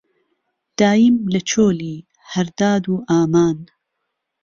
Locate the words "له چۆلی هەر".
1.33-2.47